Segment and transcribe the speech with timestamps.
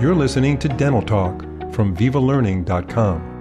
[0.00, 1.42] You're listening to Dental Talk
[1.72, 3.32] from VivaLearning.com.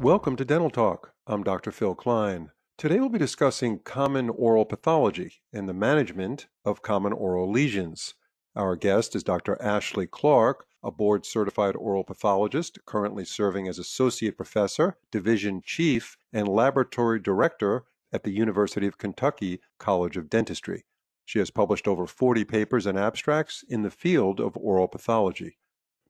[0.00, 1.12] Welcome to Dental Talk.
[1.26, 1.72] I'm Dr.
[1.72, 2.50] Phil Klein.
[2.76, 8.14] Today we'll be discussing common oral pathology and the management of common oral lesions.
[8.54, 9.60] Our guest is Dr.
[9.60, 16.46] Ashley Clark, a board certified oral pathologist currently serving as associate professor, division chief, and
[16.46, 20.84] laboratory director at the University of Kentucky College of Dentistry.
[21.24, 25.58] She has published over 40 papers and abstracts in the field of oral pathology.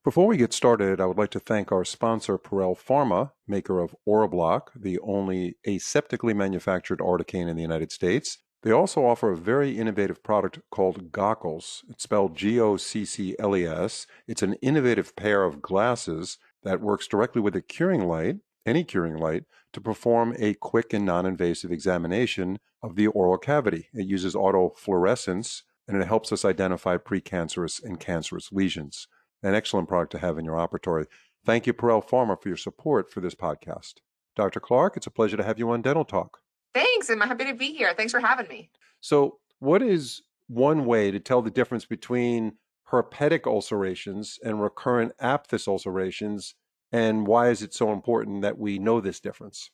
[0.04, 3.96] Before we get started, I would like to thank our sponsor, Pierrel Pharma, maker of
[4.06, 8.38] Orabloc, the only aseptically manufactured articaine in the United States.
[8.64, 11.84] They also offer a very innovative product called Goccles.
[11.88, 14.06] It's spelled G O C C L E S.
[14.26, 18.36] It's an innovative pair of glasses that works directly with a curing light,
[18.66, 19.44] any curing light,
[19.74, 23.88] to perform a quick and non invasive examination of the oral cavity.
[23.94, 29.08] It uses autofluorescence and it helps us identify precancerous and cancerous lesions.
[29.42, 31.06] An excellent product to have in your operatory.
[31.46, 33.94] Thank you, Pierrel Pharma, for your support for this podcast.
[34.36, 34.60] Dr.
[34.60, 36.40] Clark, it's a pleasure to have you on Dental Talk.
[36.74, 37.08] Thanks.
[37.08, 37.94] I'm happy to be here.
[37.96, 38.70] Thanks for having me.
[39.00, 42.54] So, what is one way to tell the difference between
[42.90, 46.54] herpetic ulcerations and recurrent aphthous ulcerations,
[46.92, 49.70] and why is it so important that we know this difference?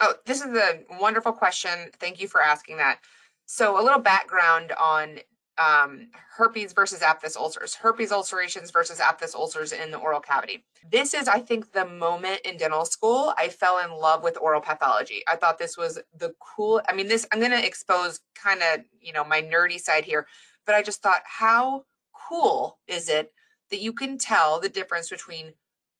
[0.00, 1.90] Oh, this is a wonderful question.
[1.98, 3.00] Thank you for asking that.
[3.46, 5.18] So, a little background on
[5.58, 10.64] um, herpes versus aphthous ulcers, herpes ulcerations versus aphthous ulcers in the oral cavity.
[10.90, 14.60] This is, I think, the moment in dental school I fell in love with oral
[14.60, 15.22] pathology.
[15.26, 16.80] I thought this was the cool.
[16.88, 20.26] I mean, this I'm going to expose kind of you know my nerdy side here,
[20.64, 21.84] but I just thought, how
[22.28, 23.32] cool is it
[23.70, 25.54] that you can tell the difference between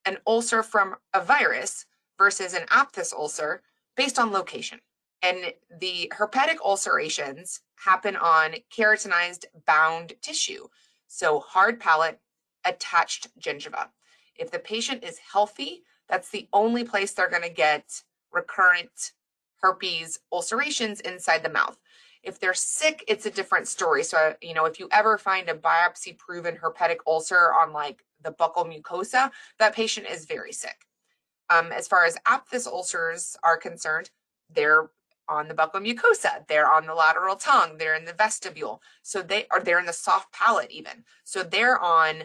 [0.04, 1.84] an ulcer from a virus
[2.16, 3.62] versus an aphthous ulcer
[3.98, 4.80] based on location.
[5.22, 10.68] And the herpetic ulcerations happen on keratinized bound tissue.
[11.08, 12.20] So hard palate,
[12.64, 13.88] attached gingiva.
[14.36, 18.02] If the patient is healthy, that's the only place they're going to get
[18.32, 19.12] recurrent
[19.60, 21.76] herpes ulcerations inside the mouth.
[22.22, 24.04] If they're sick, it's a different story.
[24.04, 28.30] So, you know, if you ever find a biopsy proven herpetic ulcer on like the
[28.30, 30.87] buccal mucosa, that patient is very sick.
[31.50, 34.10] Um, as far as aphthous ulcers are concerned,
[34.50, 34.90] they're
[35.28, 38.80] on the buccal mucosa, they're on the lateral tongue, they're in the vestibule.
[39.02, 41.04] So they are they're in the soft palate even.
[41.24, 42.24] So they're on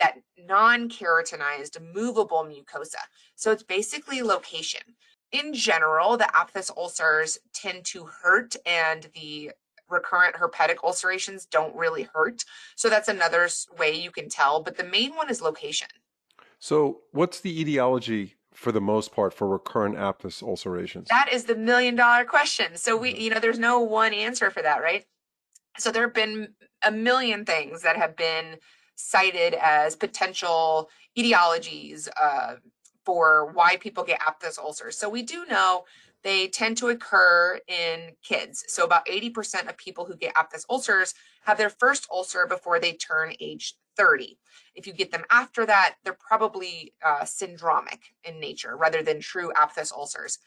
[0.00, 3.02] that non-keratinized movable mucosa.
[3.36, 4.80] So it's basically location.
[5.30, 9.52] In general, the aphthous ulcers tend to hurt and the
[9.88, 12.44] recurrent herpetic ulcerations don't really hurt.
[12.76, 13.48] So that's another
[13.78, 15.88] way you can tell, but the main one is location.
[16.60, 21.06] So, what's the etiology for the most part for recurrent aphthous ulcerations?
[21.10, 22.76] That is the million dollar question.
[22.76, 23.20] So we, mm-hmm.
[23.20, 25.04] you know, there's no one answer for that, right?
[25.78, 26.48] So there have been
[26.84, 28.56] a million things that have been
[28.96, 32.56] cited as potential etiologies uh,
[33.06, 34.98] for why people get aphthous ulcers.
[34.98, 35.84] So we do know
[36.24, 38.64] they tend to occur in kids.
[38.66, 41.14] So about 80% of people who get aphthous ulcers
[41.44, 44.38] have their first ulcer before they turn age 30.
[44.74, 49.52] If you get them after that, they're probably uh, syndromic in nature rather than true
[49.54, 50.38] aphthous ulcers.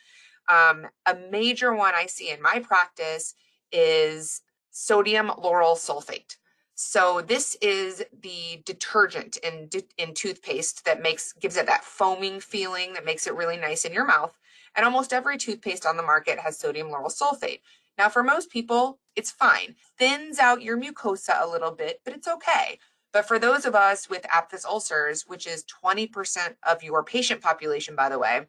[0.49, 3.35] Um, a major one I see in my practice
[3.71, 4.41] is
[4.71, 6.37] sodium lauryl sulfate.
[6.75, 12.93] So this is the detergent in in toothpaste that makes gives it that foaming feeling
[12.93, 14.35] that makes it really nice in your mouth.
[14.75, 17.59] And almost every toothpaste on the market has sodium lauryl sulfate.
[17.97, 19.75] Now, for most people, it's fine.
[19.99, 22.79] Thins out your mucosa a little bit, but it's okay.
[23.13, 27.95] But for those of us with aphthous ulcers, which is 20% of your patient population,
[27.95, 28.47] by the way,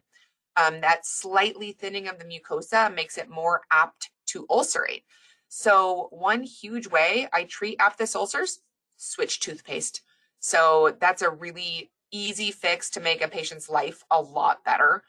[0.55, 5.03] um, that slightly thinning of the mucosa makes it more apt to ulcerate.
[5.49, 8.59] So, one huge way I treat aphthous ulcers,
[8.97, 10.01] switch toothpaste.
[10.39, 15.03] So, that's a really easy fix to make a patient's life a lot better.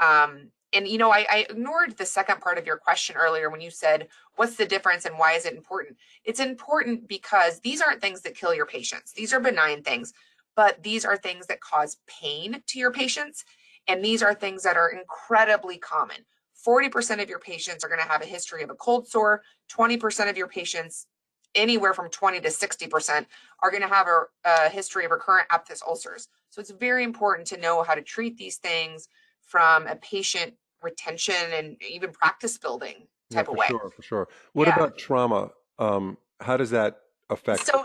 [0.00, 3.60] Um, and you know I, I, ignored the second part of your question earlier when
[3.60, 5.96] you said what's the difference and why is it important?
[6.24, 9.12] It's important because these aren't things that kill your patients.
[9.12, 10.12] These are benign things
[10.56, 13.44] but these are things that cause pain to your patients
[13.88, 16.18] and these are things that are incredibly common.
[16.66, 19.42] 40% of your patients are going to have a history of a cold sore.
[19.72, 21.06] 20% of your patients
[21.54, 23.26] anywhere from 20 to 60%
[23.62, 26.28] are going to have a, a history of recurrent aphthous ulcers.
[26.50, 29.08] So it's very important to know how to treat these things
[29.50, 33.66] from a patient retention and even practice building type yeah, of way.
[33.68, 34.28] Sure, for sure.
[34.52, 34.76] What yeah.
[34.76, 35.50] about trauma?
[35.78, 37.66] Um, how does that affect?
[37.66, 37.84] So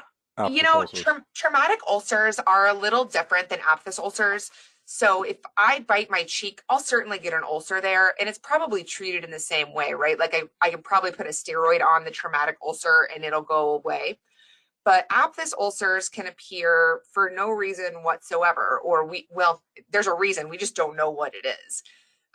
[0.49, 4.51] you know, tra- traumatic ulcers are a little different than aphthous ulcers.
[4.83, 8.83] So if I bite my cheek, I'll certainly get an ulcer there and it's probably
[8.83, 10.19] treated in the same way, right?
[10.19, 13.71] Like I, I can probably put a steroid on the traumatic ulcer and it'll go
[13.71, 14.19] away.
[14.85, 20.47] But aphthous ulcers can appear for no reason whatsoever, or we, well, there's a reason,
[20.47, 21.83] we just don't know what it is.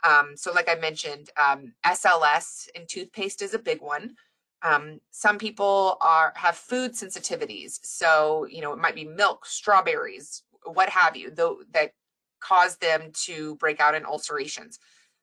[0.03, 4.15] Um, so, like I mentioned, um, SLS in toothpaste is a big one.
[4.63, 10.43] Um, some people are have food sensitivities, so you know it might be milk, strawberries,
[10.65, 11.91] what have you, though that
[12.39, 14.79] cause them to break out in ulcerations.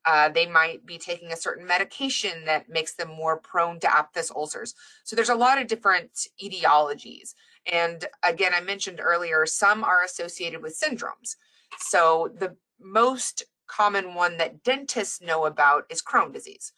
[0.08, 4.30] Uh, they might be taking a certain medication that makes them more prone to aphthous
[4.30, 4.74] ulcers.
[5.04, 6.10] So there's a lot of different
[6.42, 7.34] etiologies.
[7.70, 11.36] And again, I mentioned earlier, some are associated with syndromes.
[11.78, 16.72] So the most common one that dentists know about is Crohn disease.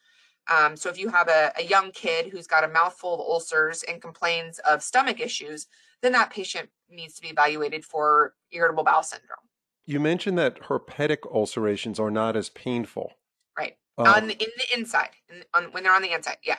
[0.51, 3.85] Um, so if you have a, a young kid who's got a mouthful of ulcers
[3.85, 5.69] and complains of stomach issues,
[6.03, 9.47] then that patient needs to be evaluated for irritable bowel syndrome.
[9.87, 13.13] You mentioned that herpetic ulcerations are not as painful.
[13.99, 16.59] Uh, on the, in the inside, in, on, when they're on the inside, yeah.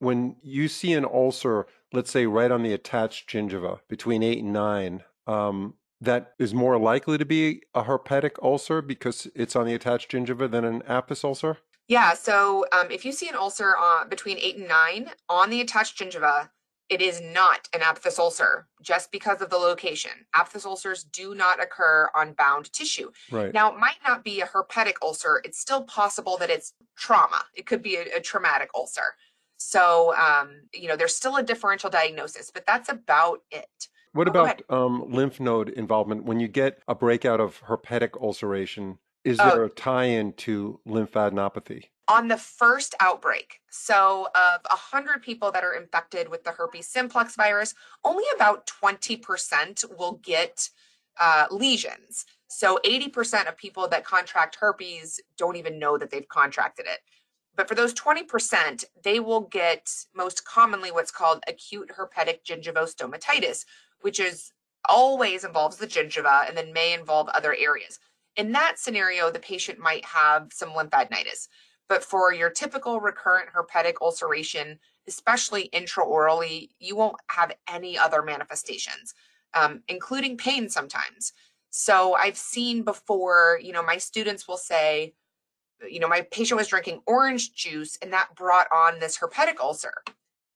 [0.00, 4.52] When you see an ulcer, let's say right on the attached gingiva between eight and
[4.52, 9.74] nine, um, that is more likely to be a herpetic ulcer because it's on the
[9.74, 11.58] attached gingiva than an aphthous ulcer?
[11.88, 12.14] Yeah.
[12.14, 15.98] So um, if you see an ulcer on, between eight and nine on the attached
[15.98, 16.50] gingiva,
[16.88, 20.12] it is not an aphthous ulcer just because of the location.
[20.34, 23.10] Aphthous ulcers do not occur on bound tissue.
[23.30, 23.52] Right.
[23.54, 25.40] Now, it might not be a herpetic ulcer.
[25.44, 27.42] It's still possible that it's trauma.
[27.54, 29.14] It could be a, a traumatic ulcer.
[29.56, 33.88] So, um, you know, there's still a differential diagnosis, but that's about it.
[34.12, 36.24] What oh, about um, lymph node involvement?
[36.24, 39.48] When you get a breakout of herpetic ulceration, is oh.
[39.48, 41.84] there a tie in to lymphadenopathy?
[42.06, 47.34] On the first outbreak, so of 100 people that are infected with the herpes simplex
[47.34, 47.74] virus,
[48.04, 50.68] only about 20% will get
[51.18, 52.26] uh, lesions.
[52.48, 57.00] So 80% of people that contract herpes don't even know that they've contracted it.
[57.56, 63.64] But for those 20%, they will get most commonly what's called acute herpetic gingivostomatitis,
[64.00, 64.52] which is
[64.88, 67.98] always involves the gingiva and then may involve other areas.
[68.36, 71.48] In that scenario, the patient might have some lymphadenitis.
[71.88, 79.14] But for your typical recurrent herpetic ulceration, especially intraorally, you won't have any other manifestations,
[79.52, 81.32] um, including pain sometimes.
[81.70, 85.14] So I've seen before, you know, my students will say,
[85.88, 89.92] you know, my patient was drinking orange juice and that brought on this herpetic ulcer.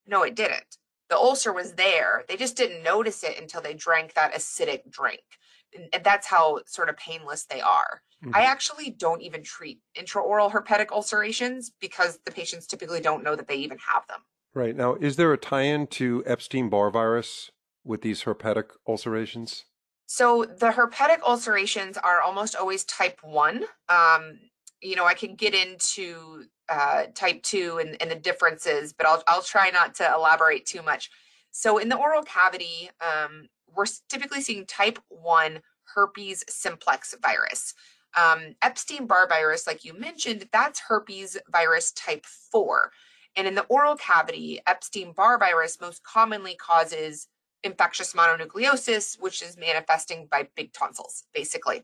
[0.06, 0.78] No, it didn't
[1.08, 2.24] the ulcer was there.
[2.28, 5.22] They just didn't notice it until they drank that acidic drink.
[5.92, 8.02] And that's how sort of painless they are.
[8.24, 8.34] Mm-hmm.
[8.34, 13.46] I actually don't even treat intraoral herpetic ulcerations because the patients typically don't know that
[13.46, 14.20] they even have them.
[14.54, 14.74] Right.
[14.74, 17.52] Now, is there a tie in to Epstein Barr virus
[17.84, 19.66] with these herpetic ulcerations?
[20.06, 23.64] So the herpetic ulcerations are almost always type 1.
[23.88, 24.38] Um,
[24.80, 29.22] you know, I can get into uh, type 2 and, and, the differences, but I'll,
[29.26, 31.10] I'll try not to elaborate too much.
[31.50, 35.60] So, in the oral cavity, um, we're typically seeing type 1
[35.94, 37.74] herpes simplex virus.
[38.16, 42.90] Um, Epstein Barr virus, like you mentioned, that's herpes virus type 4.
[43.36, 47.28] And in the oral cavity, Epstein Barr virus most commonly causes
[47.62, 51.82] infectious mononucleosis, which is manifesting by big tonsils, basically.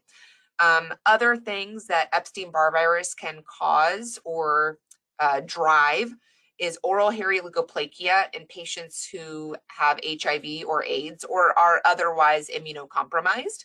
[0.61, 4.79] Um, other things that Epstein Barr virus can cause or
[5.19, 6.15] uh, drive
[6.59, 13.65] is oral hairy leukoplakia in patients who have HIV or AIDS or are otherwise immunocompromised.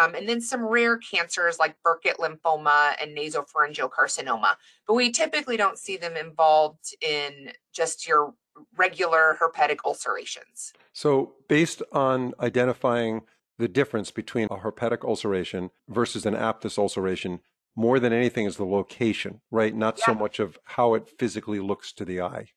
[0.00, 4.56] Um, and then some rare cancers like Burkitt lymphoma and nasopharyngeal carcinoma.
[4.86, 8.34] But we typically don't see them involved in just your
[8.76, 10.72] regular herpetic ulcerations.
[10.92, 13.22] So, based on identifying
[13.58, 17.40] the difference between a herpetic ulceration versus an aphthous ulceration
[17.74, 19.74] more than anything is the location, right?
[19.74, 20.06] Not yeah.
[20.06, 22.48] so much of how it physically looks to the eye.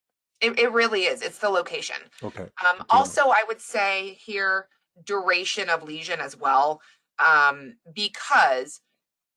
[0.42, 1.22] It, it really is.
[1.22, 1.98] It's the location.
[2.24, 2.48] Okay.
[2.66, 4.68] Um, also, I would say here
[5.06, 6.82] duration of lesion as well,
[7.20, 8.82] um, because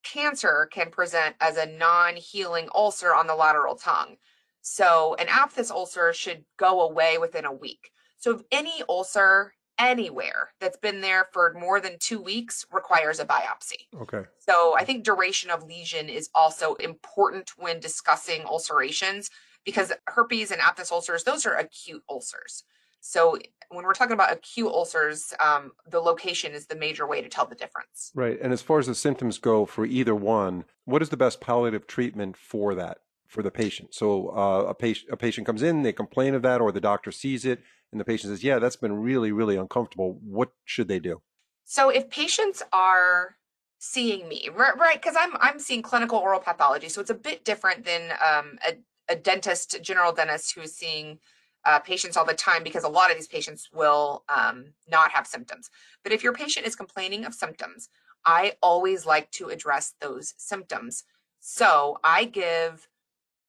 [0.04, 4.16] cancer can present as a non healing ulcer on the lateral tongue.
[4.60, 7.90] So, an aphthous ulcer should go away within a week.
[8.18, 13.24] So, if any ulcer anywhere that's been there for more than two weeks requires a
[13.24, 13.88] biopsy.
[14.00, 14.22] Okay.
[14.38, 19.28] So I think duration of lesion is also important when discussing ulcerations
[19.64, 22.64] because herpes and aphthous ulcers, those are acute ulcers.
[23.04, 23.36] So
[23.70, 27.46] when we're talking about acute ulcers, um, the location is the major way to tell
[27.46, 28.12] the difference.
[28.14, 28.38] Right.
[28.40, 31.86] And as far as the symptoms go for either one, what is the best palliative
[31.86, 32.98] treatment for that?
[33.32, 33.94] for the patient.
[33.94, 37.10] So uh, a patient a patient comes in, they complain of that, or the doctor
[37.10, 40.98] sees it, and the patient says, "Yeah, that's been really really uncomfortable." What should they
[40.98, 41.22] do?
[41.64, 43.36] So if patients are
[43.78, 45.00] seeing me, right?
[45.00, 48.76] Because I'm I'm seeing clinical oral pathology, so it's a bit different than um, a,
[49.08, 51.18] a dentist, general dentist who's seeing
[51.64, 55.26] uh, patients all the time because a lot of these patients will um, not have
[55.26, 55.70] symptoms.
[56.02, 57.88] But if your patient is complaining of symptoms,
[58.24, 61.04] I always like to address those symptoms.
[61.40, 62.88] So I give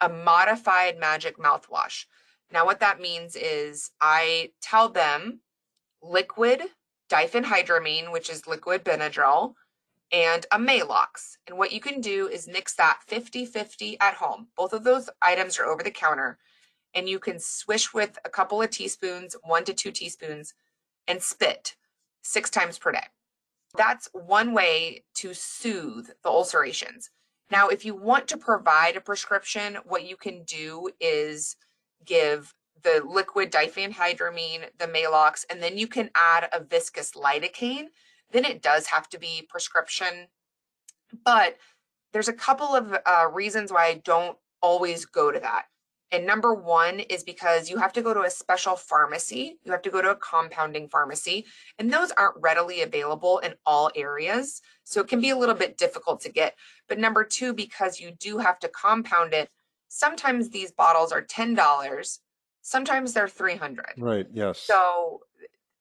[0.02, 2.06] a modified magic mouthwash.
[2.52, 5.40] Now, what that means is I tell them
[6.02, 6.62] liquid
[7.10, 9.54] diphenhydramine, which is liquid Benadryl,
[10.12, 11.38] and a Maalox.
[11.48, 14.48] And what you can do is mix that 50 50 at home.
[14.56, 16.38] Both of those items are over the counter
[16.96, 20.54] and you can swish with a couple of teaspoons, one to two teaspoons,
[21.08, 21.76] and spit
[22.22, 23.08] six times per day.
[23.76, 27.10] That's one way to soothe the ulcerations.
[27.50, 31.56] Now, if you want to provide a prescription, what you can do is
[32.06, 37.86] give the liquid diphenhydramine, the Maalox, and then you can add a viscous lidocaine.
[38.32, 40.28] Then it does have to be prescription.
[41.24, 41.58] But
[42.12, 45.66] there's a couple of uh, reasons why I don't always go to that.
[46.14, 49.82] And number one is because you have to go to a special pharmacy, you have
[49.82, 51.48] to go to a compounding pharmacy,
[51.80, 54.62] and those aren't readily available in all areas.
[54.84, 56.56] So it can be a little bit difficult to get.
[56.88, 59.50] But number two, because you do have to compound it,
[59.88, 62.20] sometimes these bottles are $10,
[62.62, 64.60] sometimes they're 300 Right, yes.
[64.60, 65.22] So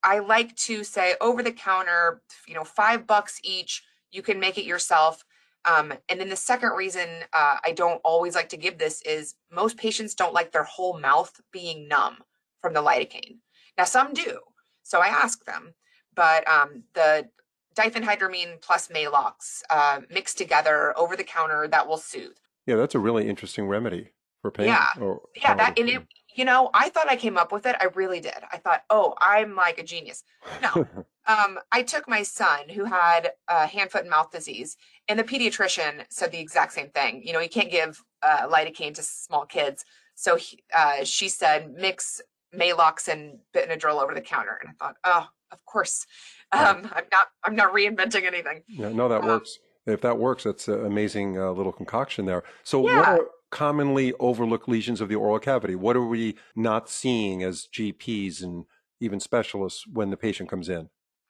[0.02, 4.56] I like to say over the counter, you know, five bucks each, you can make
[4.56, 5.26] it yourself.
[5.64, 9.34] Um, and then the second reason uh, I don't always like to give this is
[9.50, 12.16] most patients don't like their whole mouth being numb
[12.60, 13.38] from the lidocaine.
[13.78, 14.40] Now, some do.
[14.82, 15.74] So I ask them,
[16.14, 17.28] but um, the
[17.74, 22.36] diphenhydramine plus Maalox uh, mixed together over the counter that will soothe.
[22.66, 24.66] Yeah, that's a really interesting remedy for pain.
[24.66, 26.02] Yeah, or yeah, that and it,
[26.34, 27.76] you know, I thought I came up with it.
[27.80, 28.34] I really did.
[28.52, 30.22] I thought, oh, I'm like a genius.
[30.62, 30.86] No,
[31.26, 34.76] um, I took my son who had uh, hand, foot, and mouth disease,
[35.08, 37.22] and the pediatrician said the exact same thing.
[37.24, 39.84] You know, you can't give uh, lidocaine to small kids.
[40.14, 42.20] So he, uh, she said, mix
[42.54, 44.58] Maalox and Benadryl over the counter.
[44.60, 46.06] And I thought, oh, of course.
[46.52, 47.28] Um, I'm not.
[47.44, 48.62] I'm not reinventing anything.
[48.68, 49.58] Yeah, no, that um, works.
[49.86, 52.42] If that works, that's an amazing uh, little concoction there.
[52.62, 52.96] So, yeah.
[52.96, 55.74] what are commonly overlooked lesions of the oral cavity?
[55.74, 58.64] What are we not seeing as GPs and
[59.00, 60.88] even specialists when the patient comes in?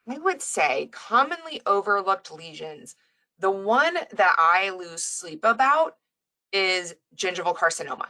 [0.09, 2.97] I would say commonly overlooked lesions.
[3.39, 5.97] The one that I lose sleep about
[6.53, 8.07] is gingival carcinoma.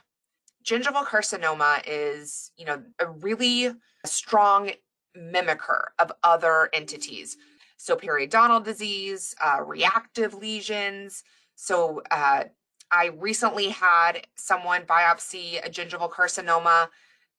[0.65, 3.73] Gingival carcinoma is, you know, a really
[4.07, 4.71] strong
[5.17, 7.37] mimicker of other entities.
[7.77, 11.25] So periodontal disease, uh, reactive lesions.
[11.57, 12.45] So uh,
[12.91, 16.89] I recently had someone biopsy a gingival carcinoma,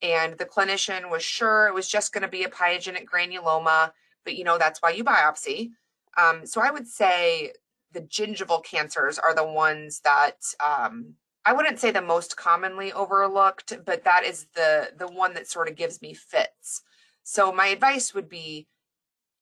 [0.02, 3.92] and the clinician was sure it was just going to be a pyogenic granuloma,
[4.24, 5.72] but you know that's why you biopsy.
[6.18, 7.54] Um, so I would say
[7.92, 11.14] the gingival cancers are the ones that um,
[11.46, 15.68] I wouldn't say the most commonly overlooked, but that is the the one that sort
[15.68, 16.82] of gives me fits.
[17.24, 18.68] So my advice would be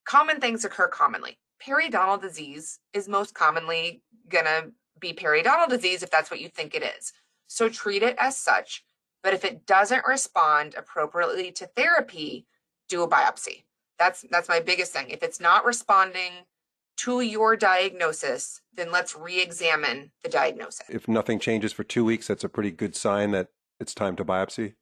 [0.04, 1.38] common things occur commonly.
[1.64, 6.82] Periodontal disease is most commonly to be periodontal disease if that's what you think it
[6.82, 7.12] is.
[7.46, 8.84] So treat it as such.
[9.22, 12.46] But if it doesn't respond appropriately to therapy,
[12.88, 13.64] do a biopsy.
[14.02, 15.10] That's that's my biggest thing.
[15.10, 16.32] If it's not responding
[16.98, 20.86] to your diagnosis, then let's re-examine the diagnosis.
[20.88, 23.48] If nothing changes for 2 weeks, that's a pretty good sign that
[23.80, 24.74] it's time to biopsy.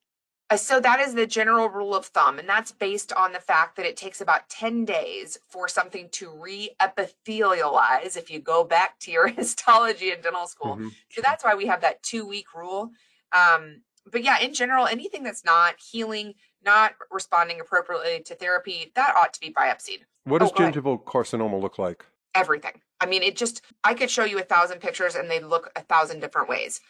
[0.48, 3.76] Uh, so that is the general rule of thumb, and that's based on the fact
[3.76, 9.12] that it takes about 10 days for something to re-epithelialize if you go back to
[9.12, 10.76] your histology in dental school.
[10.76, 10.88] Mm-hmm.
[11.10, 12.90] So that's why we have that two week rule.
[13.32, 19.14] Um, but yeah, in general, anything that's not healing, not responding appropriately to therapy, that
[19.16, 20.00] ought to be biopsied.
[20.24, 22.04] What does oh, gingival carcinoma look like?
[22.34, 22.80] Everything.
[23.00, 25.82] I mean, it just, I could show you a thousand pictures and they look a
[25.82, 26.80] thousand different ways.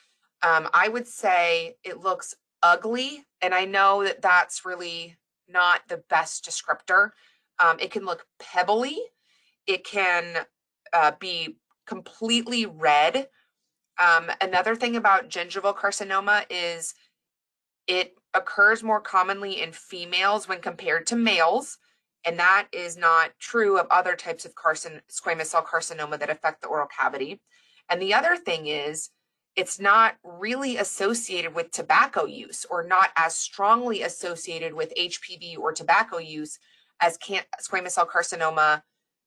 [0.43, 3.25] Um, I would say it looks ugly.
[3.41, 5.17] And I know that that's really
[5.49, 7.11] not the best descriptor.
[7.59, 8.99] Um, it can look pebbly,
[9.67, 10.47] it can
[10.93, 13.29] uh, be completely red.
[13.99, 16.95] Um, another thing about gingival carcinoma is
[17.87, 21.79] it occurs more commonly in females when compared to males.
[22.25, 26.61] And that is not true of other types of carcin- squamous cell carcinoma that affect
[26.63, 27.41] the oral cavity.
[27.89, 29.11] And the other thing is,
[29.57, 35.73] it's not really associated with tobacco use or not as strongly associated with HPV or
[35.73, 36.59] tobacco use
[37.01, 38.83] as can- squamous cell carcinoma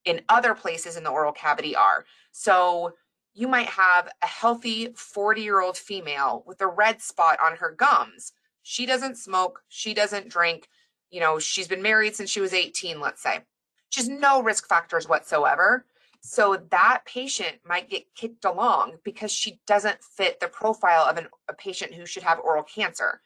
[0.06, 2.06] in other places in the oral cavity are.
[2.32, 2.94] So
[3.34, 7.72] you might have a healthy 40 year old female with a red spot on her
[7.72, 8.34] gums.
[8.64, 10.68] She doesn't smoke, she doesn't drink,
[11.12, 13.42] you know, she's been married since she was 18, let's say.
[13.90, 15.86] She has no risk factors whatsoever.
[16.22, 21.28] So that patient might get kicked along because she doesn't fit the profile of an,
[21.50, 23.22] a patient who should have oral cancer.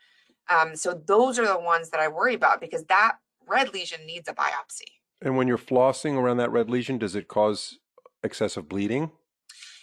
[0.50, 3.18] Um, so those are the ones that I worry about because that
[3.48, 4.90] red lesion needs a biopsy.
[5.22, 7.78] And when you're flossing around that red lesion, does it cause
[8.24, 9.12] excessive bleeding?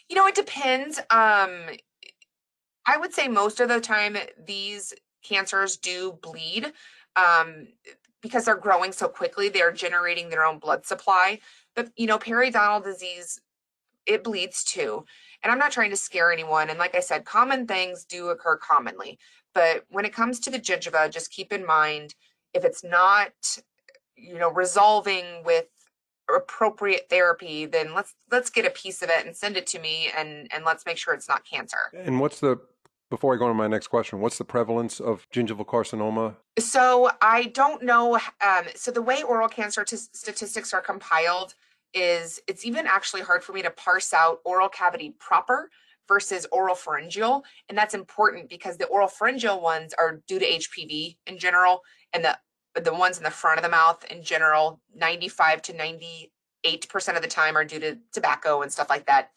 [0.09, 0.99] You know, it depends.
[1.11, 1.67] Um,
[2.87, 4.93] I would say most of the time these
[5.25, 6.73] cancers do bleed
[7.16, 7.66] um,
[8.21, 9.49] because they're growing so quickly.
[9.49, 11.40] They're generating their own blood supply.
[11.75, 13.40] But you know, periodontal disease,
[14.07, 15.04] it bleeds too.
[15.43, 16.71] And I'm not trying to scare anyone.
[16.71, 19.19] And like I said, common things do occur commonly.
[19.54, 22.14] But when it comes to the gingiva, just keep in mind
[22.52, 23.33] if it's not,
[24.16, 25.66] you know, resolving with
[26.35, 30.11] appropriate therapy, then let's let's get a piece of it and send it to me
[30.16, 31.76] and and let's make sure it's not cancer.
[31.95, 32.59] And what's the
[33.14, 36.35] before I go on to my next question, what's the prevalence of gingival carcinoma?
[36.59, 38.16] So I don't know.
[38.16, 41.54] Um, so the way oral cancer t- statistics are compiled
[41.94, 45.71] is it's even actually hard for me to parse out oral cavity proper
[46.09, 47.44] versus oral pharyngeal.
[47.68, 52.25] And that's important because the oral pharyngeal ones are due to HPV in general, and
[52.25, 52.37] the
[52.83, 57.28] the ones in the front of the mouth in general, 95 to 98% of the
[57.28, 59.30] time are due to tobacco and stuff like that.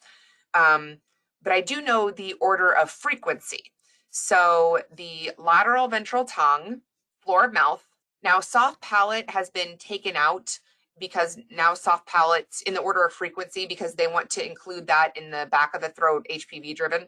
[0.54, 0.98] Um,
[1.42, 3.72] but I do know the order of frequency.
[4.10, 6.80] So the lateral ventral tongue,
[7.22, 7.84] floor of mouth.
[8.22, 10.58] Now, soft palate has been taken out
[10.98, 15.16] because now soft palates in the order of frequency because they want to include that
[15.16, 17.06] in the back of the throat HPV driven.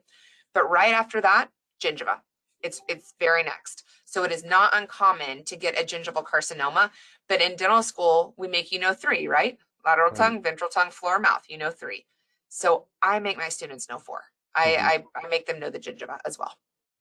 [0.55, 1.49] But right after that,
[1.83, 2.19] gingiva.
[2.63, 3.85] It's it's very next.
[4.05, 6.91] So it is not uncommon to get a gingival carcinoma,
[7.29, 9.59] but in dental school we make you know 3, right?
[9.85, 10.17] Lateral right.
[10.17, 12.05] tongue, ventral tongue, floor mouth, you know 3.
[12.51, 14.23] So I make my students know 4.
[14.55, 14.87] I, mm-hmm.
[14.87, 16.53] I I make them know the gingiva as well.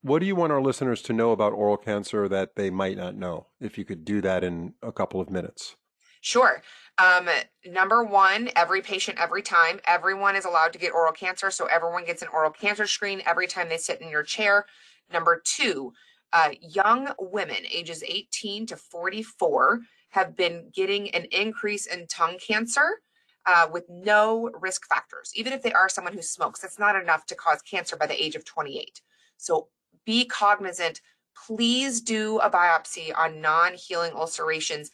[0.02, 3.16] What do you want our listeners to know about oral cancer that they might not
[3.16, 3.48] know?
[3.60, 5.76] If you could do that in a couple of minutes.
[6.22, 6.62] Sure.
[6.98, 7.28] Um,
[7.66, 11.50] number one, every patient, every time, everyone is allowed to get oral cancer.
[11.50, 14.66] So everyone gets an oral cancer screen every time they sit in your chair.
[15.12, 15.92] Number two,
[16.32, 19.80] uh, young women ages 18 to 44
[20.10, 23.00] have been getting an increase in tongue cancer
[23.46, 25.32] uh, with no risk factors.
[25.34, 28.22] Even if they are someone who smokes, that's not enough to cause cancer by the
[28.22, 29.00] age of 28.
[29.36, 29.68] So
[30.04, 31.00] be cognizant.
[31.46, 34.90] Please do a biopsy on non healing ulcerations.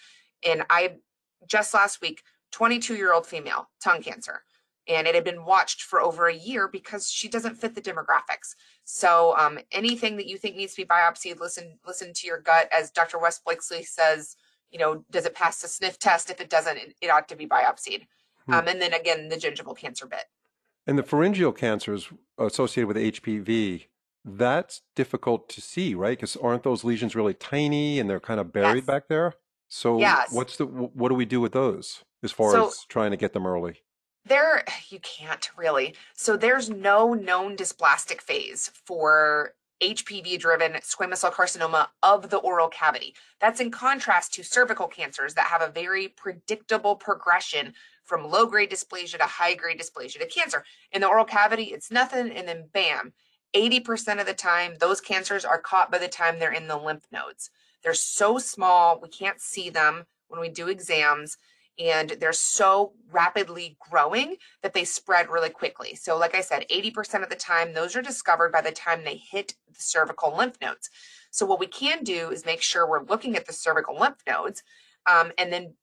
[0.47, 0.97] And I
[1.47, 4.43] just last week, 22 year old female, tongue cancer.
[4.89, 8.55] And it had been watched for over a year because she doesn't fit the demographics.
[8.85, 12.69] So um, anything that you think needs to be biopsied, listen, listen to your gut.
[12.73, 13.19] As Dr.
[13.19, 14.37] Wes Blakesley says,
[14.71, 16.31] you know, does it pass the sniff test?
[16.31, 18.07] If it doesn't, it, it ought to be biopsied.
[18.47, 18.55] Hmm.
[18.55, 20.25] Um, and then again, the gingival cancer bit.
[20.87, 23.87] And the pharyngeal cancers associated with HPV,
[24.25, 26.17] that's difficult to see, right?
[26.17, 28.87] Because aren't those lesions really tiny and they're kind of buried yes.
[28.87, 29.35] back there?
[29.69, 30.33] So yes.
[30.33, 33.33] what's the what do we do with those as far so, as trying to get
[33.33, 33.83] them early?
[34.25, 35.95] There you can't really.
[36.15, 42.69] So there's no known dysplastic phase for HPV driven squamous cell carcinoma of the oral
[42.69, 43.15] cavity.
[43.41, 47.75] That's in contrast to cervical cancers that have a very predictable progression
[48.07, 50.65] from low grade dysplasia to high grade dysplasia to cancer.
[50.93, 53.13] In the oral cavity, it's nothing, and then bam,
[53.55, 57.07] 80% of the time, those cancers are caught by the time they're in the lymph
[57.11, 57.51] nodes.
[57.83, 61.37] They're so small, we can't see them when we do exams,
[61.79, 65.95] and they're so rapidly growing that they spread really quickly.
[65.95, 69.17] So, like I said, 80% of the time, those are discovered by the time they
[69.17, 70.91] hit the cervical lymph nodes.
[71.31, 74.63] So, what we can do is make sure we're looking at the cervical lymph nodes
[75.07, 75.75] um, and then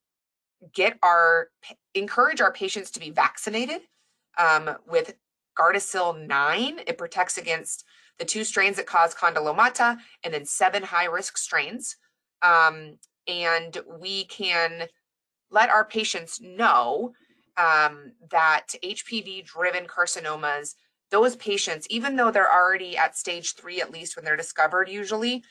[0.73, 1.49] get our
[1.93, 3.81] encourage our patients to be vaccinated
[4.37, 5.13] um, with
[5.57, 6.79] Gardasil 9.
[6.87, 7.85] It protects against
[8.19, 11.97] the two strains that cause condylomata, and then seven high risk strains.
[12.41, 12.97] Um,
[13.27, 14.87] and we can
[15.49, 17.13] let our patients know
[17.57, 20.75] um, that HPV driven carcinomas,
[21.11, 25.43] those patients, even though they're already at stage three, at least when they're discovered, usually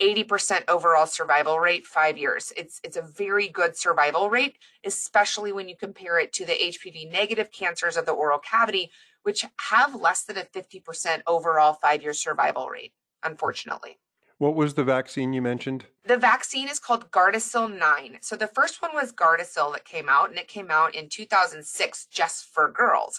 [0.00, 2.52] 80% overall survival rate, five years.
[2.56, 7.10] It's it's a very good survival rate, especially when you compare it to the HPV
[7.10, 8.90] negative cancers of the oral cavity,
[9.22, 12.92] which have less than a 50% overall five year survival rate,
[13.24, 13.98] unfortunately.
[14.38, 15.86] What was the vaccine you mentioned?
[16.04, 18.18] The vaccine is called Gardasil 9.
[18.20, 22.06] So the first one was Gardasil that came out, and it came out in 2006
[22.06, 23.18] just for girls.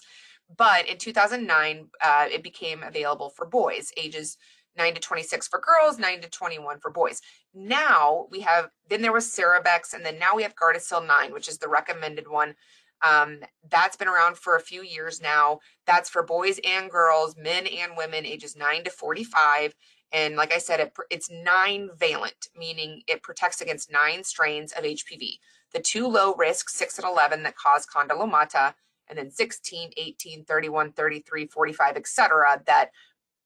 [0.55, 4.37] But in 2009, uh, it became available for boys, ages
[4.77, 7.21] 9 to 26 for girls, 9 to 21 for boys.
[7.53, 11.47] Now we have, then there was Cervarix, and then now we have Gardasil 9, which
[11.47, 12.55] is the recommended one
[13.01, 15.59] um, that's been around for a few years now.
[15.85, 19.73] That's for boys and girls, men and women, ages 9 to 45.
[20.11, 24.83] And like I said, it, it's nine valent, meaning it protects against nine strains of
[24.83, 25.37] HPV.
[25.71, 28.73] The two low risk, 6 and 11, that cause condylomata,
[29.07, 32.61] and then 16, 18, 31, 33, 45, etc.
[32.65, 32.89] that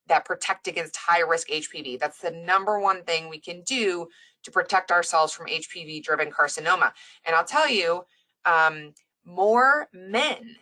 [0.07, 1.99] that protect against high risk HPV.
[1.99, 4.07] That's the number one thing we can do
[4.43, 6.91] to protect ourselves from HPV driven carcinoma.
[7.25, 8.03] And I'll tell you,
[8.45, 8.93] um,
[9.25, 10.57] more men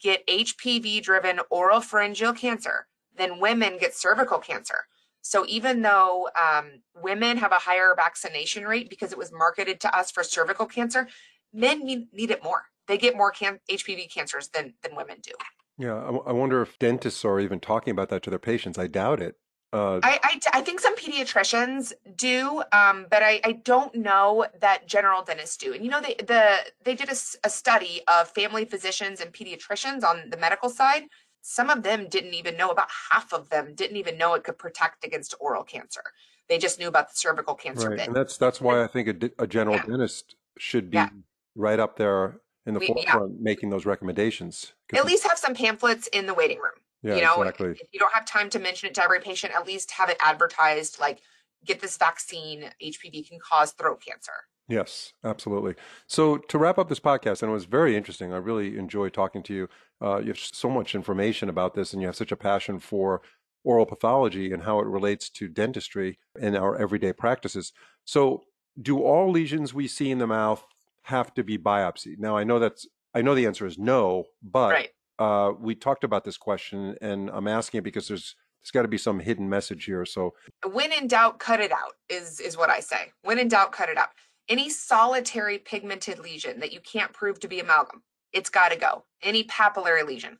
[0.00, 4.86] get HPV driven oropharyngeal cancer than women get cervical cancer.
[5.20, 9.94] So even though um, women have a higher vaccination rate because it was marketed to
[9.96, 11.08] us for cervical cancer,
[11.52, 12.64] men need, need it more.
[12.86, 15.32] They get more can- HPV cancers than, than women do.
[15.78, 18.78] Yeah, I, I wonder if dentists are even talking about that to their patients.
[18.78, 19.36] I doubt it.
[19.72, 24.86] Uh, I, I, I think some pediatricians do, um, but I, I don't know that
[24.86, 25.74] general dentists do.
[25.74, 30.04] And you know, they the they did a, a study of family physicians and pediatricians
[30.04, 31.04] on the medical side.
[31.42, 32.70] Some of them didn't even know.
[32.70, 36.02] About half of them didn't even know it could protect against oral cancer.
[36.48, 37.98] They just knew about the cervical cancer right.
[37.98, 38.06] bit.
[38.06, 39.84] And that's that's why I think a, a general yeah.
[39.84, 41.10] dentist should be yeah.
[41.54, 43.38] right up there in the we, forefront yeah.
[43.40, 44.74] making those recommendations.
[44.94, 46.72] At least have some pamphlets in the waiting room.
[47.02, 47.70] Yeah, you know, exactly.
[47.70, 50.18] if you don't have time to mention it to every patient, at least have it
[50.20, 51.20] advertised like
[51.64, 52.70] get this vaccine.
[52.82, 54.32] HPV can cause throat cancer.
[54.68, 55.74] Yes, absolutely.
[56.06, 58.32] So to wrap up this podcast, and it was very interesting.
[58.34, 59.68] I really enjoyed talking to you.
[60.02, 63.22] Uh, you have so much information about this, and you have such a passion for
[63.64, 67.72] oral pathology and how it relates to dentistry and our everyday practices.
[68.04, 68.42] So,
[68.80, 70.64] do all lesions we see in the mouth
[71.08, 72.18] have to be biopsied?
[72.18, 76.04] Now, I know that's I know the answer is no, but right uh, we talked
[76.04, 79.48] about this question, and I'm asking it because there's there's got to be some hidden
[79.48, 80.04] message here.
[80.04, 80.34] So,
[80.72, 83.12] when in doubt, cut it out is is what I say.
[83.22, 84.10] When in doubt, cut it out.
[84.48, 89.04] Any solitary pigmented lesion that you can't prove to be amalgam, it's got to go.
[89.22, 90.38] Any papillary lesion,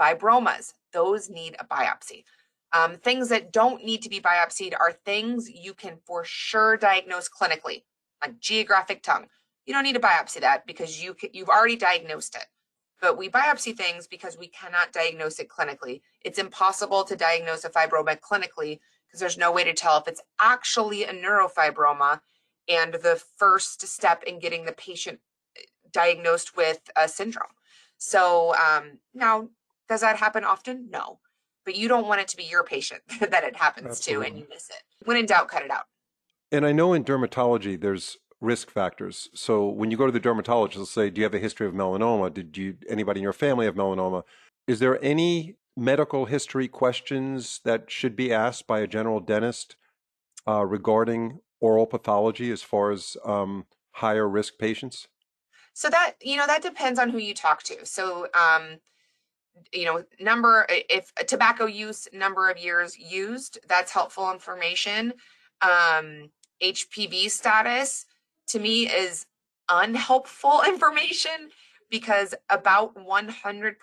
[0.00, 2.24] fibromas, those need a biopsy.
[2.72, 7.28] Um, things that don't need to be biopsied are things you can for sure diagnose
[7.28, 7.84] clinically,
[8.20, 9.26] like geographic tongue.
[9.66, 12.46] You don't need to biopsy that because you you've already diagnosed it
[13.00, 16.00] but we biopsy things because we cannot diagnose it clinically.
[16.22, 20.22] It's impossible to diagnose a fibroma clinically because there's no way to tell if it's
[20.40, 22.20] actually a neurofibroma.
[22.68, 25.20] And the first step in getting the patient
[25.56, 25.60] eh,
[25.92, 27.46] diagnosed with a syndrome.
[27.98, 29.50] So um, now,
[29.88, 30.88] does that happen often?
[30.90, 31.20] No,
[31.64, 34.24] but you don't want it to be your patient that it happens Absolutely.
[34.24, 34.82] to and you miss it.
[35.04, 35.84] When in doubt, cut it out.
[36.50, 39.28] And I know in dermatology, there's risk factors.
[39.34, 41.74] So when you go to the dermatologist, they'll say, "Do you have a history of
[41.74, 42.32] melanoma?
[42.32, 44.24] Did you anybody in your family have melanoma?"
[44.66, 49.76] Is there any medical history questions that should be asked by a general dentist
[50.46, 55.08] uh, regarding oral pathology as far as um, higher risk patients?
[55.72, 57.84] So that you know that depends on who you talk to.
[57.86, 58.80] So um,
[59.72, 65.12] you know number if tobacco use number of years used that's helpful information
[65.62, 66.30] um,
[66.62, 68.06] hpv status
[68.48, 69.26] to me is
[69.68, 71.50] unhelpful information
[71.90, 73.76] because about 100%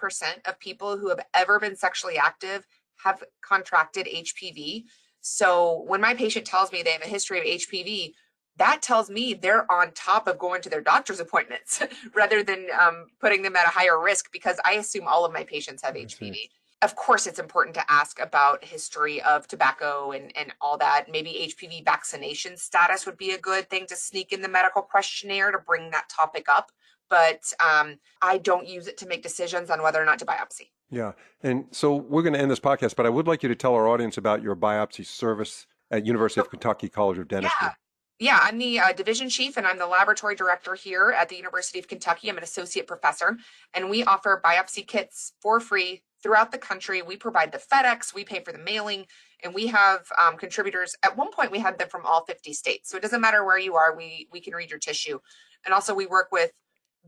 [0.46, 2.68] of people who have ever been sexually active
[3.04, 4.84] have contracted HPV.
[5.22, 8.14] So when my patient tells me they have a history of HPV,
[8.58, 11.82] that tells me they're on top of going to their doctor's appointments
[12.14, 15.44] rather than um, putting them at a higher risk because I assume all of my
[15.44, 16.50] patients have HPV
[16.84, 21.06] of course it's important to ask about history of tobacco and, and all that.
[21.10, 25.52] Maybe hpv vaccination status would be a good thing to sneak in the medical questionnaire
[25.52, 26.72] to bring that topic up.
[27.10, 30.70] But um, i don't use it to make decisions on whether or not to biopsy.
[30.90, 31.14] Yeah.
[31.42, 33.74] And so we're going to end this podcast but i would like you to tell
[33.74, 37.68] our audience about your biopsy service at university of kentucky college of dentistry.
[37.68, 37.74] Yeah.
[38.20, 41.80] Yeah, I'm the uh, division chief and I'm the laboratory director here at the University
[41.80, 42.30] of Kentucky.
[42.30, 43.38] I'm an associate professor,
[43.74, 47.02] and we offer biopsy kits for free throughout the country.
[47.02, 49.06] We provide the FedEx, we pay for the mailing,
[49.44, 50.96] and we have um, contributors.
[51.04, 52.90] At one point, we had them from all 50 states.
[52.90, 55.20] So it doesn't matter where you are, we, we can read your tissue.
[55.66, 56.52] And also, we work with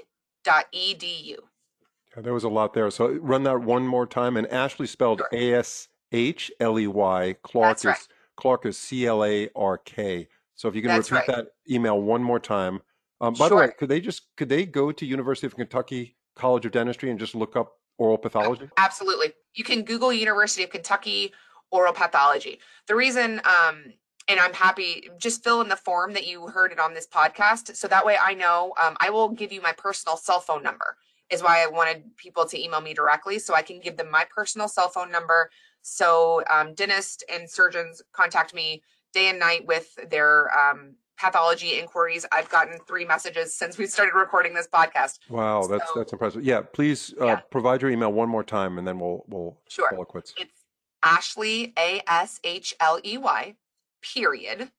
[2.17, 2.91] There was a lot there.
[2.91, 4.37] So run that one more time.
[4.37, 7.37] And Ashley spelled A S H L E Y.
[7.43, 10.29] Clark is Clark is C L A R K.
[10.55, 11.37] So if you can That's repeat right.
[11.37, 12.81] that email one more time.
[13.21, 16.67] Um, by the way, could they just could they go to University of Kentucky College
[16.67, 18.69] of Dentistry and just look up oral pathology?
[18.77, 19.33] Absolutely.
[19.55, 21.33] You can Google University of Kentucky
[21.71, 22.61] oral pathology.
[22.89, 23.93] The reason um,
[24.29, 25.09] and I'm happy.
[25.19, 28.19] Just fill in the form that you heard it on this podcast, so that way
[28.21, 28.75] I know.
[28.83, 30.97] Um, I will give you my personal cell phone number
[31.31, 34.25] is why I wanted people to email me directly so I can give them my
[34.35, 35.51] personal cell phone number.
[35.83, 42.27] So um, dentists and surgeons contact me day and night with their um, pathology inquiries.
[42.33, 45.19] I've gotten three messages since we started recording this podcast.
[45.29, 46.45] Wow, that's that's impressive.
[46.45, 47.37] Yeah, please uh, Yeah.
[47.51, 49.89] provide your email one more time, and then we'll we'll Sure.
[49.89, 50.35] call it quits.
[50.39, 50.65] It's
[51.05, 53.57] Ashley A S H L E Y
[54.03, 54.71] period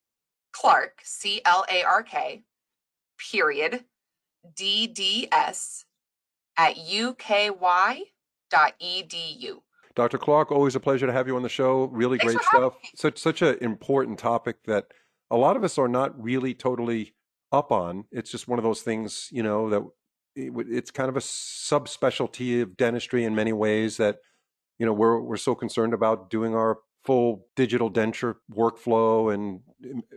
[0.52, 2.44] Clark C L A R K
[3.32, 3.86] period
[4.56, 5.86] D D S
[6.58, 8.02] at UKY
[8.50, 9.58] dot E edu.
[9.96, 10.18] Dr.
[10.18, 11.86] Clark, always a pleasure to have you on the show.
[11.86, 12.74] Really Thanks great stuff.
[12.96, 14.86] Such such an important topic that
[15.32, 17.16] a lot of us are not really totally
[17.52, 18.06] up on.
[18.12, 19.82] It's just one of those things, you know, that
[20.36, 24.18] it it's kind of a subspecialty of dentistry in many ways that
[24.78, 29.62] you know we're we're so concerned about doing our full digital denture workflow and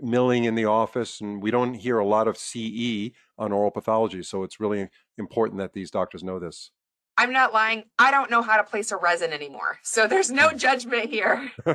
[0.03, 4.25] milling in the office and we don't hear a lot of CE on oral pathology
[4.25, 6.73] so it's really important that these doctors know this
[7.19, 7.85] I'm not lying.
[7.99, 9.79] I don't know how to place a resin anymore.
[9.83, 11.53] So there's no judgment here.
[11.67, 11.75] All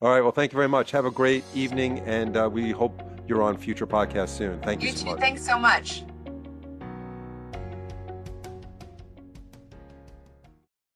[0.00, 0.22] right.
[0.22, 0.90] Well, thank you very much.
[0.92, 4.58] Have a great evening, and uh, we hope you're on future podcasts soon.
[4.62, 5.10] Thank you, You so too.
[5.10, 5.20] much.
[5.20, 6.04] Thanks so much.